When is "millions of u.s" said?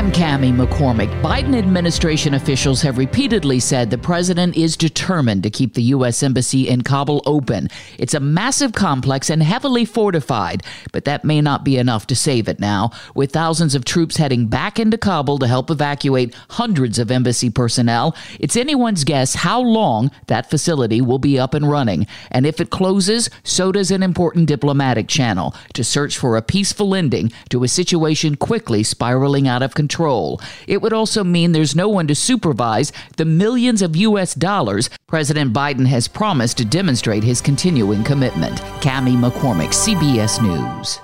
33.24-34.34